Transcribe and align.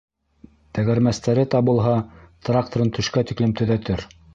Тәгәрмәстәре 0.77 1.45
табылһа, 1.57 1.95
тракторын 2.49 2.95
төшкә 3.01 3.29
тиклем 3.33 3.59
төҙәтер. 3.63 4.09